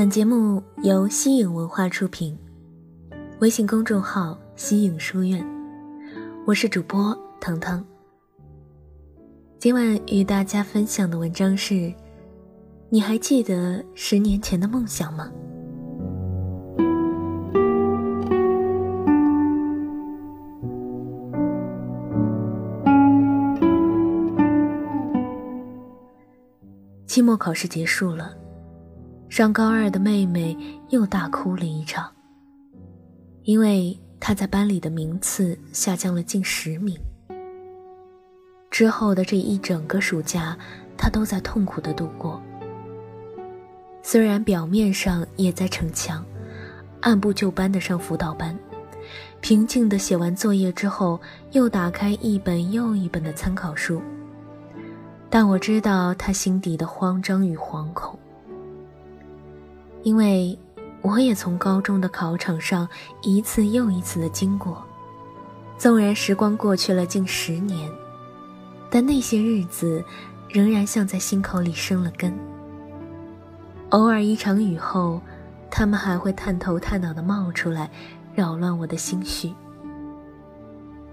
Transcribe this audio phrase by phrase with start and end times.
[0.00, 2.34] 本节目由西影文化出品，
[3.40, 5.46] 微信公众号“西影书院”，
[6.46, 7.84] 我是主播腾腾。
[9.58, 11.92] 今晚与大家分享的文章是：
[12.88, 15.30] 你还记得十年前的梦想吗？
[27.06, 28.39] 期末考试结束了。
[29.30, 30.56] 上高二的妹妹
[30.88, 32.10] 又大哭了一场，
[33.44, 36.98] 因为她在班里的名次下降了近十名。
[38.72, 40.58] 之后的这一整个暑假，
[40.96, 42.42] 她都在痛苦的度过。
[44.02, 46.26] 虽然表面上也在逞强，
[47.00, 48.58] 按部就班的上辅导班，
[49.40, 51.20] 平静的写完作业之后，
[51.52, 54.02] 又打开一本又一本的参考书，
[55.30, 58.18] 但我知道她心底的慌张与惶恐。
[60.02, 60.58] 因为
[61.02, 62.88] 我也从高中的考场上
[63.22, 64.82] 一次又一次的经过，
[65.78, 67.90] 纵然时光过去了近十年，
[68.90, 70.04] 但那些日子
[70.48, 72.32] 仍然像在心口里生了根。
[73.90, 75.20] 偶尔一场雨后，
[75.70, 77.90] 他们还会探头探脑的冒出来，
[78.34, 79.52] 扰乱我的心绪。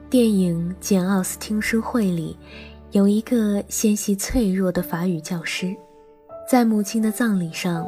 [0.09, 2.37] 电影《简·奥斯汀书会》里，
[2.91, 5.75] 有一个纤细脆弱的法语教师，
[6.49, 7.85] 在母亲的葬礼上。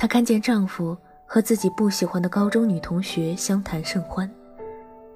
[0.00, 0.96] 她看见丈夫
[1.26, 4.30] 和自己不喜欢的高中女同学相谈甚欢，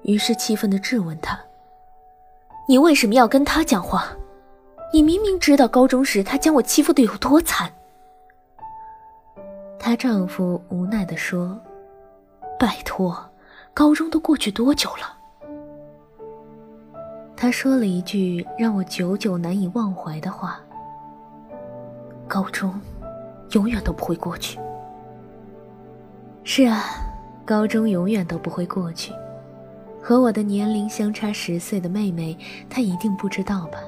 [0.01, 1.39] 于是气愤地质问他
[2.67, 4.09] ：“你为什么要跟他讲话？
[4.91, 7.71] 你明明知道高中时他将我欺负得有多惨。”
[9.79, 11.57] 她丈夫无奈地说
[12.59, 13.17] ：“拜托，
[13.73, 15.17] 高中都过去多久了？”
[17.37, 20.59] 他说了一句让我久久难以忘怀的话
[22.27, 22.77] ：“高中，
[23.51, 24.59] 永远都不会过去。”
[26.45, 26.83] 是啊，
[27.45, 29.13] 高中永远都不会过去。
[30.01, 32.37] 和我的年龄相差十岁的妹妹，
[32.69, 33.79] 她一定不知道吧？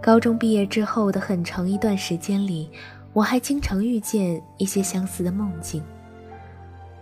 [0.00, 2.70] 高中毕业之后的很长一段时间里，
[3.12, 5.82] 我还经常遇见一些相似的梦境。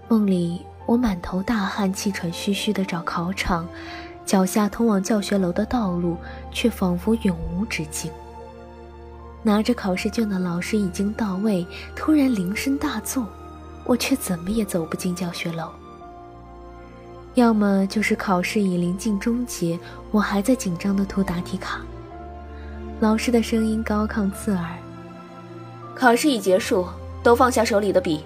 [0.08, 3.68] 梦里，我满头大汗、气喘吁吁地找考场，
[4.24, 6.16] 脚下通往教学楼的道路
[6.50, 8.10] 却仿佛永无止境。
[9.42, 13.28] 拿着考试卷的老师已经到位，突然铃声大作。
[13.88, 15.70] 我却怎么也走不进教学楼。
[17.34, 19.78] 要么就是考试已临近终结，
[20.10, 21.80] 我还在紧张的涂答题卡。
[23.00, 24.76] 老师的声音高亢刺耳
[25.96, 26.86] ：“考试已结束，
[27.22, 28.24] 都放下手里的笔。”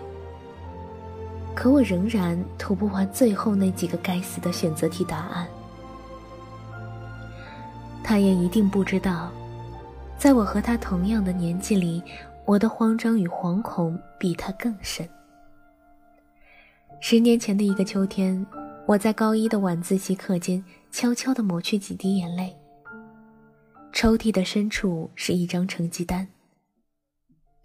[1.54, 5.46] 可我仍然涂不完最后那几个该死的选择题答案。
[8.02, 9.30] 他也一定不知道，
[10.18, 12.02] 在我和他同样的年纪里，
[12.46, 15.06] 我的慌张与惶恐比他更深。
[17.04, 18.46] 十年前的一个秋天，
[18.86, 22.56] 我在高一的晚自习课间悄悄地抹去几滴眼泪。
[23.92, 26.24] 抽屉的深处是一张成绩单。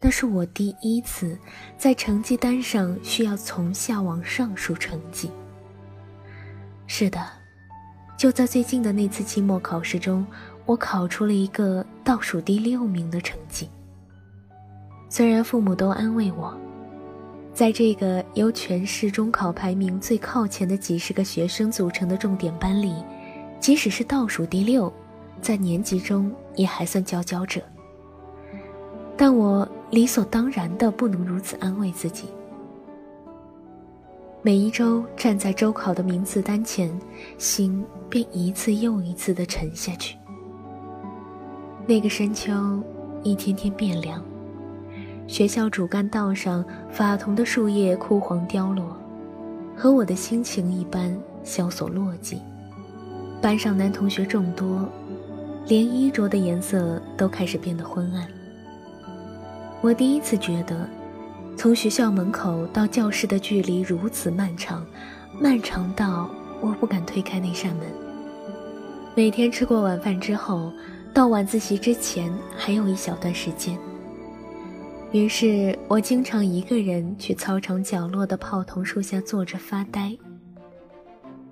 [0.01, 1.37] 那是我第一次
[1.77, 5.29] 在成绩单上需要从下往上数成绩。
[6.87, 7.23] 是的，
[8.17, 10.25] 就在最近的那次期末考试中，
[10.65, 13.69] 我考出了一个倒数第六名的成绩。
[15.09, 16.59] 虽然父母都安慰我。
[17.57, 22.93] 在这个由全市中考排名最靠前的几十个学生组成的重点班里，
[23.59, 24.93] 即使是倒数第六，
[25.41, 27.59] 在年级中也还算佼佼者。
[29.17, 32.25] 但我理所当然的不能如此安慰自己。
[34.43, 36.95] 每一周站在周考的名次单前，
[37.39, 40.15] 心便一次又一次的沉下去。
[41.87, 42.53] 那个深秋，
[43.23, 44.23] 一天天变凉。
[45.27, 48.95] 学校主干道上法桐的树叶枯黄凋落，
[49.75, 52.37] 和我的心情一般萧索落寂。
[53.41, 54.87] 班上男同学众多，
[55.67, 58.25] 连衣着的颜色都开始变得昏暗。
[59.81, 60.89] 我第一次觉得，
[61.57, 64.83] 从学校门口到教室的距离如此漫长，
[65.41, 66.29] 漫长到
[66.61, 67.85] 我不敢推开那扇门。
[69.13, 70.71] 每天吃过晚饭之后，
[71.13, 73.77] 到晚自习之前还有一小段时间。
[75.13, 80.15] 于是我经常一个人去操场角落的泡桐树下坐着发呆。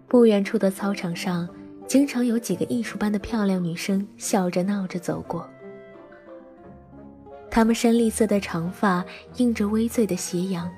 [0.07, 1.48] 不远处的操场上，
[1.88, 5.50] 经常有几个艺术班的漂亮女生笑着闹着走过。
[7.50, 9.04] 她们深绿色的长发
[9.38, 10.69] 映着微醉的斜阳，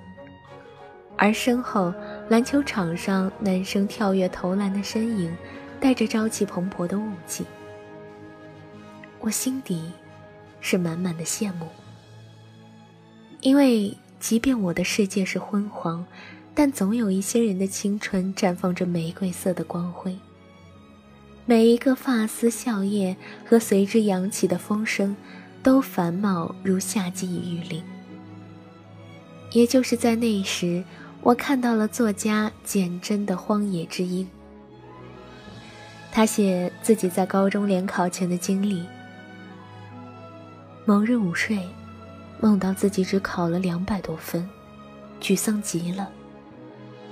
[1.18, 1.92] 而身后
[2.30, 5.36] 篮球场上男生跳跃投篮的身影，
[5.80, 7.44] 带着朝气蓬勃的雾气。
[9.20, 9.92] 我心底
[10.62, 11.66] 是满满的羡慕。
[13.42, 16.06] 因为即便我的世界是昏黄，
[16.56, 20.18] 但总有一些人的青春绽放着玫瑰色的光辉。
[21.46, 25.16] 每一个发丝、笑靥和随之扬起的风声，
[25.64, 27.84] 都繁茂如夏季雨林。
[29.54, 30.84] 也就是在那时，
[31.22, 34.26] 我看到了作家简真的《荒野之鹰》。
[36.12, 38.84] 他写自己在高中联考前的经历。
[40.84, 41.60] 某日午睡，
[42.40, 44.48] 梦到自己只考了两百多分，
[45.20, 46.10] 沮丧极了，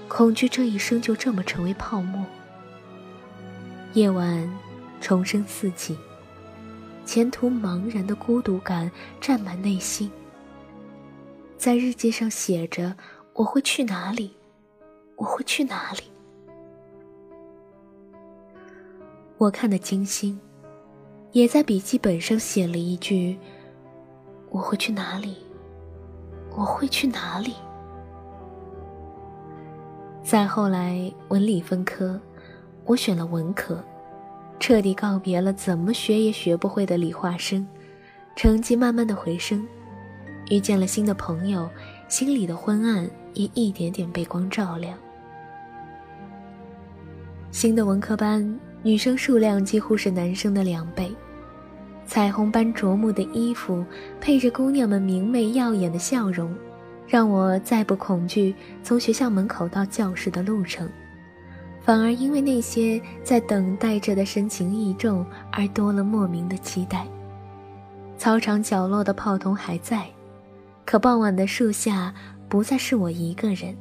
[0.08, 2.24] 恐惧这一生就这么成为泡沫。
[3.94, 4.50] 夜晚，
[5.02, 5.98] 虫声四起，
[7.06, 10.12] 前途茫然的孤独感占满内心。
[11.58, 12.96] 在日记上写着
[13.34, 14.36] ：“我会去哪里？
[15.16, 16.04] 我会去哪里？”
[19.38, 20.40] 我看得精心，
[21.32, 23.38] 也在笔记本上写了一句
[24.56, 25.36] ：“我会去哪里？
[26.56, 27.56] 我会去哪里？”
[30.24, 32.18] 再后来，文理分科。
[32.86, 33.84] 我选了文科，
[34.58, 37.68] 彻底告别了怎么学也学不会的理化生，
[38.34, 39.68] 成绩慢慢的回升，
[40.50, 41.70] 遇见了新的朋友，
[42.08, 44.98] 心里的昏暗也一点点被光照亮。
[47.52, 51.14] 新的文科班女生数量几乎是男生的两倍，
[52.06, 53.84] 彩虹般夺目的衣服
[54.22, 56.56] 配着姑娘们明媚耀眼的笑容，
[57.08, 58.54] 让我再不恐惧
[58.84, 60.88] 从学校门口到教室的路程。
[61.82, 67.06] 反而因为那些在等待着的深情意重而多了莫名的期待。
[68.18, 70.08] 操场角落的炮筒还在，
[70.86, 72.14] 可傍晚的树下
[72.48, 73.76] 不再是我一个人。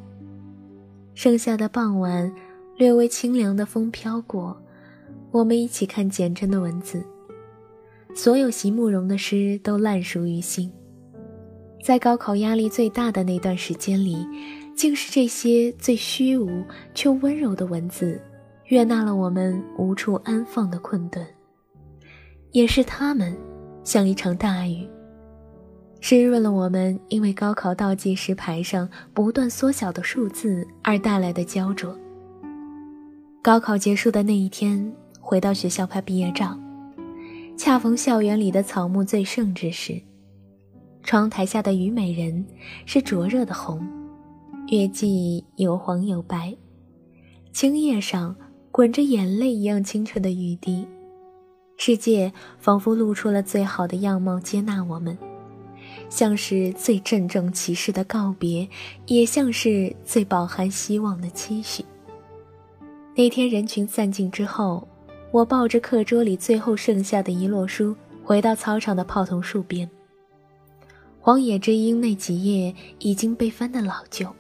[1.14, 2.30] 盛夏的傍晚，
[2.76, 4.60] 略微清凉的风飘过，
[5.30, 7.02] 我们一起看简真的文字。
[8.14, 10.72] 所有席慕容的诗都烂熟于心。
[11.84, 14.26] 在高考压力最大的那段时间里。
[14.76, 16.64] 竟是这些最虚无
[16.96, 18.20] 却温柔的文字，
[18.66, 21.24] 悦纳了我们无处安放的困顿；
[22.50, 23.36] 也是他们，
[23.84, 24.84] 像一场大雨，
[26.00, 31.96] 湿润了我们因为高考倒计时牌上不断缩小的数字而带来的焦灼。
[33.40, 36.58] 高考结束的那一天，回到学校拍毕业照，
[37.56, 40.00] 恰逢校园里的草木最盛之时，
[41.02, 42.44] 窗台下的虞美人
[42.84, 43.86] 是灼热的红。
[44.68, 46.54] 月季有黄有白，
[47.52, 48.34] 青叶上
[48.72, 50.86] 滚着眼泪一样清澈的雨滴，
[51.76, 55.16] 世界仿佛露出了最好的样貌接纳我们，
[56.08, 58.68] 像是最郑重其事的告别，
[59.06, 61.84] 也像是最饱含希望的期许。
[63.14, 64.88] 那天人群散尽之后，
[65.34, 67.92] 我抱着课桌里最后剩下的一摞书，
[68.22, 69.84] 回到操场的泡桐树边。
[71.18, 74.32] 《荒野之鹰》那几页已经被翻得老旧。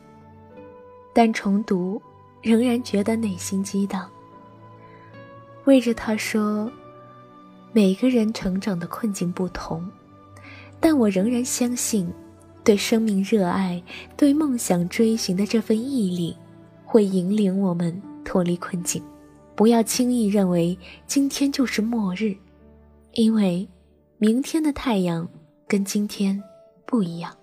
[1.12, 2.00] 但重读，
[2.42, 4.08] 仍然觉得内心激荡。
[5.64, 6.70] 为着他说
[7.74, 9.84] ：“每个人成长的困境不同，
[10.78, 12.08] 但我仍然相信，
[12.62, 13.82] 对生命热爱、
[14.16, 16.36] 对梦想追寻的这份毅力，
[16.84, 19.02] 会引领我们脱离困境。
[19.54, 20.76] 不要轻易认为
[21.06, 22.34] 今天就是末日，
[23.12, 23.68] 因为
[24.18, 25.28] 明天的太阳
[25.68, 26.42] 跟今天
[26.84, 27.36] 不一样。”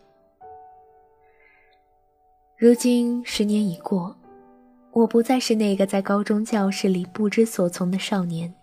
[2.57, 4.15] 如今十年已过，
[4.91, 8.53] 我不再是那个在高中教室里不知所从的少年。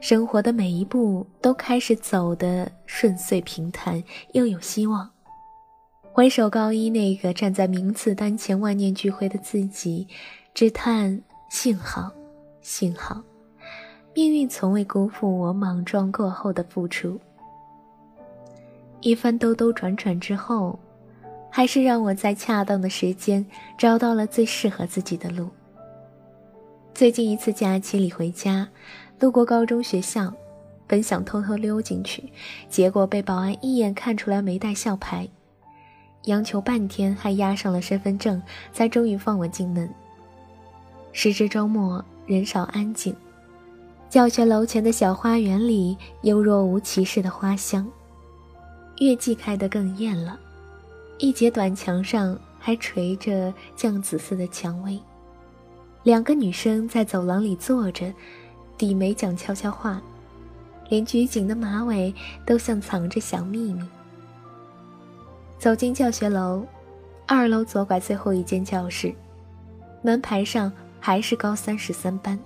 [0.00, 5.10] 生活的每一步都开始走得顺遂平坦，又有希望。
[6.12, 10.08] 回首高一那个站在名次单前万念俱灰的自己，
[10.54, 12.10] 只叹幸好，
[12.68, 13.22] 幸好，
[14.12, 17.18] 命运从未辜负我莽撞过后的付出。
[19.00, 20.78] 一番兜兜转转之后。
[21.50, 23.44] 还是让我在恰当的时间
[23.78, 25.48] 找到了最适合自己的路。
[26.92, 28.68] 最近一次假期里回家，
[29.18, 30.30] 路过高中学校，
[30.86, 32.30] 本想偷偷溜进去，
[32.68, 35.26] 结果被保安一眼看出来没带校牌，
[36.26, 39.88] 央求半天还押上了身份证，才终于放我进门。
[41.12, 43.16] 时至周末，人少安静，
[44.10, 47.88] 教学楼前的小花园里有若无其事的花香，
[48.98, 50.38] 月季开得更艳了。
[51.16, 55.00] 一截短墙上还垂着酱紫色的蔷薇，
[56.02, 58.12] 两个女生在走廊里坐着，
[58.76, 59.98] 低眉讲悄悄话，
[60.90, 63.82] 连拘谨的马尾都像藏着小秘密。
[65.58, 66.62] 走进教学楼，
[67.26, 69.14] 二楼左拐最后一间教室，
[70.02, 70.70] 门牌上
[71.08, 72.38] 还是高三十三班。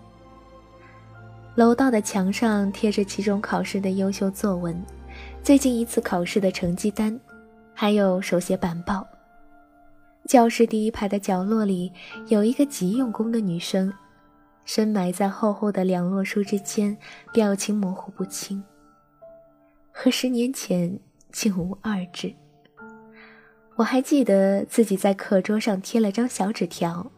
[1.56, 4.80] 楼道的墙上贴着期中考试的优秀作文，
[5.42, 7.18] 最近一次考试的成绩单。
[7.74, 9.04] 还有手写板报，
[10.28, 11.90] 教室第一排的角落里
[12.28, 13.92] 有一个极用功的女生，
[14.64, 16.96] 深埋在厚厚的两摞书之间，
[17.32, 18.62] 表情模糊不清，
[19.90, 21.00] 和十年前
[21.32, 22.32] 竟无二致。
[23.74, 27.10] 我还记得自己在课桌上贴了张小纸条，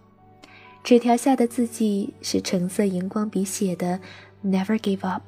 [0.85, 3.99] 纸条下的字迹是橙色荧光笔写的
[4.45, 5.23] “Never give up”。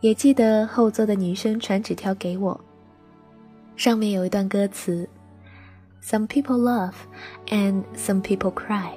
[0.00, 2.60] 也记得后座的女生传纸条给我，
[3.76, 5.08] 上面有一段歌词。
[6.02, 6.94] Some people love,
[7.46, 8.94] and some people cry,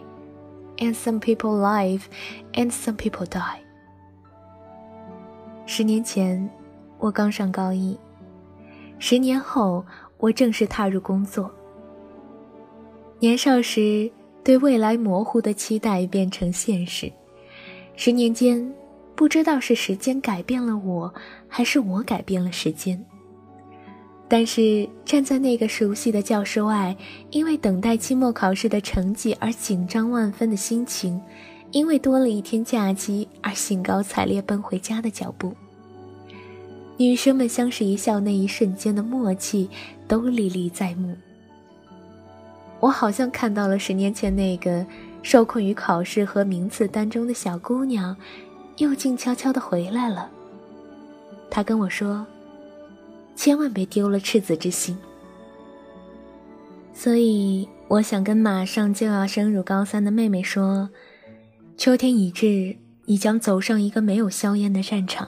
[0.77, 2.01] and some people live,
[2.53, 3.59] and some people die.
[5.67, 6.49] 十年前，
[6.97, 7.95] 我刚上高一；
[8.97, 9.85] 十年后，
[10.17, 11.53] 我正式踏入工作。
[13.19, 14.11] 年少时
[14.45, 17.11] 对未来模糊的期待变成现实，
[17.95, 18.71] 十年间，
[19.15, 21.11] 不知道是时间改变了我，
[21.47, 23.03] 还是我改变了时间。
[24.27, 26.95] 但是站在那个熟悉的教室外，
[27.31, 31.19] 因为等待期末考试的成绩而紧张万分的心情，
[31.71, 35.55] 因为多了一天假期而兴高采烈奔回家的脚步，
[36.97, 39.67] 女生们相视一笑那一瞬间的默契
[40.07, 41.15] 都历历在目。
[42.85, 44.85] 我好像看到了十年前那个
[45.23, 48.15] 受困于考试和名次单中的小姑娘，
[48.77, 50.29] 又静悄悄地回来了。
[51.49, 52.25] 她跟我说。
[53.35, 54.97] 千万别丢了赤子之心。
[56.93, 60.89] 所以，我想跟马上就要升入高三的妹妹说：
[61.75, 65.27] 秋天已至，你将走上一个没有硝烟的战场。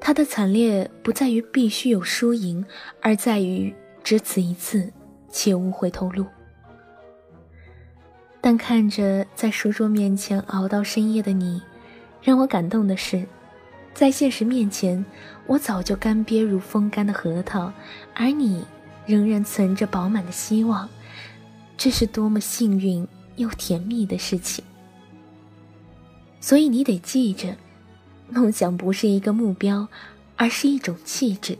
[0.00, 2.64] 它的惨烈不在于必须有输赢，
[3.00, 4.92] 而在于只此一次，
[5.28, 6.24] 切勿回头路。
[8.42, 11.62] 但看着在书桌面前熬到深夜的你，
[12.20, 13.24] 让我感动的是。
[13.94, 15.04] 在现实面前，
[15.46, 17.72] 我早就干瘪如风干的核桃，
[18.14, 18.64] 而你
[19.06, 20.88] 仍然存着饱满的希望，
[21.76, 23.06] 这是多么幸运
[23.36, 24.64] 又甜蜜的事情。
[26.40, 27.54] 所以你得记着，
[28.28, 29.86] 梦想不是一个目标，
[30.36, 31.56] 而是一种气质。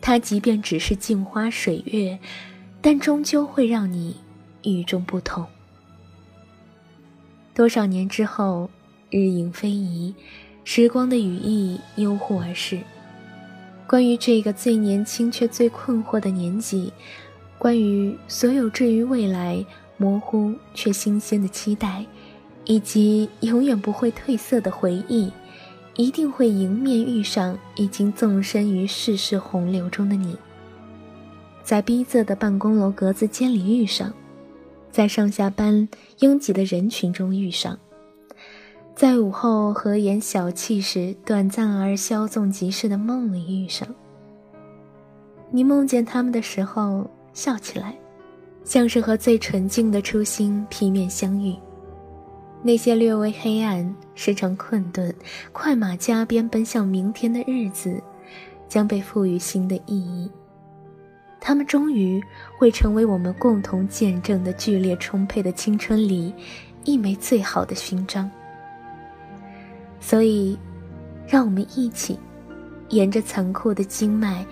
[0.00, 2.18] 它即便只是镜花水月，
[2.80, 4.16] 但终究会让你
[4.62, 5.46] 与众不同。
[7.54, 8.70] 多少年之后，
[9.10, 10.14] 日影非遗。
[10.62, 12.78] 时光的羽翼悠忽而逝，
[13.88, 16.92] 关于这个最年轻却最困惑的年纪，
[17.58, 19.64] 关于所有至于未来
[19.96, 22.04] 模糊却新鲜的期待，
[22.66, 25.32] 以及永远不会褪色的回忆，
[25.96, 30.36] 一定会迎面遇上已经纵身于世事洪流中的你，
[31.64, 34.12] 在逼仄的办公楼格子间里遇上，
[34.90, 37.78] 在上下班拥挤的人群中遇上。
[38.94, 43.88] 在午后和颜小憩时，短暂而稍纵即逝的梦里遇上。
[45.50, 47.96] 你梦见他们的时候，笑起来，
[48.62, 51.56] 像是和最纯净的初心劈面相遇。
[52.62, 55.14] 那些略微黑暗、时常困顿、
[55.50, 58.02] 快马加鞭奔向明天的日子，
[58.68, 60.30] 将被赋予新的意义。
[61.40, 62.22] 他们终于
[62.58, 66.34] 会成为我们共同见证的剧烈充沛的青春里
[66.84, 68.30] 一枚最好的勋章。
[70.00, 70.58] 所以，
[71.26, 72.18] 让我们一起，
[72.90, 74.44] 沿着残酷的经脉，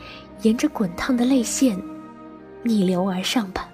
[0.43, 1.79] 沿着滚烫的泪腺，
[2.63, 3.68] 逆流而上吧。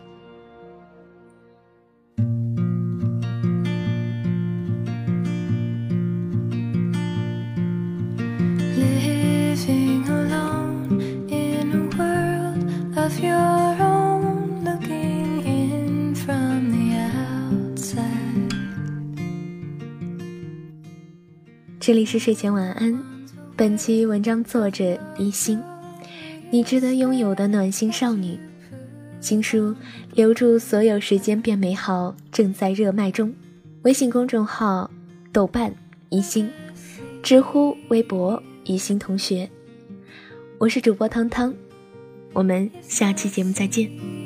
[21.87, 22.99] 这里是睡前晚安，
[23.55, 25.61] 本期文章作者一心，
[26.51, 28.39] 你值得拥有的暖心少女，
[29.21, 29.75] 新书
[30.15, 33.35] 留住所有时间变美好正在热卖中，
[33.83, 34.91] 微信公众号
[35.31, 35.75] 豆瓣
[36.09, 36.49] 一心，
[37.23, 39.47] 知乎微博一心同学，
[40.57, 41.55] 我是主播汤汤，
[42.33, 44.24] 我们下期节目再见。